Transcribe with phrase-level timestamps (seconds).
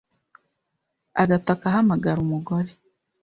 [1.21, 2.71] Agataka ahamagara umugore,